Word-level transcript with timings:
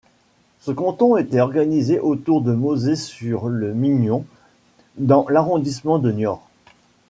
Ce 0.61 0.71
canton 0.71 1.15
était 1.15 1.41
organisé 1.41 1.99
autour 1.99 2.41
de 2.41 2.53
Mauzé-sur-le-Mignon 2.53 4.25
dans 4.97 5.27
l'arrondissement 5.29 5.99
de 5.99 6.11
Niort. 6.11 6.43